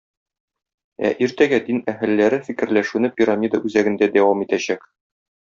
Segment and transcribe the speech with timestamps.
[1.09, 4.91] Ә иртәгә дин әһелләре фикерләшүне "Пирамида" үзәгендә дәвам итәчәк.